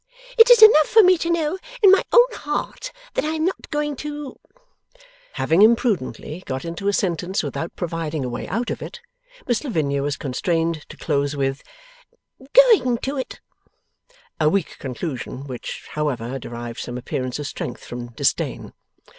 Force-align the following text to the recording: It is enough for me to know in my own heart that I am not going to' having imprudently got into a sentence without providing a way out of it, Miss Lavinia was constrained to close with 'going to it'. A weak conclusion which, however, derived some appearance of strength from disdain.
It 0.35 0.49
is 0.49 0.63
enough 0.63 0.87
for 0.87 1.03
me 1.03 1.15
to 1.19 1.29
know 1.29 1.59
in 1.83 1.91
my 1.91 2.01
own 2.11 2.31
heart 2.33 2.91
that 3.13 3.23
I 3.23 3.35
am 3.35 3.45
not 3.45 3.69
going 3.69 3.95
to' 3.97 4.35
having 5.33 5.61
imprudently 5.61 6.41
got 6.47 6.65
into 6.65 6.87
a 6.87 6.91
sentence 6.91 7.43
without 7.43 7.75
providing 7.75 8.25
a 8.25 8.27
way 8.27 8.47
out 8.47 8.71
of 8.71 8.81
it, 8.81 8.99
Miss 9.45 9.63
Lavinia 9.63 10.01
was 10.01 10.17
constrained 10.17 10.89
to 10.89 10.97
close 10.97 11.35
with 11.35 11.61
'going 12.51 12.97
to 12.97 13.17
it'. 13.17 13.41
A 14.39 14.49
weak 14.49 14.77
conclusion 14.79 15.45
which, 15.45 15.85
however, 15.91 16.39
derived 16.39 16.79
some 16.79 16.97
appearance 16.97 17.37
of 17.37 17.45
strength 17.45 17.85
from 17.85 18.07
disdain. 18.13 18.73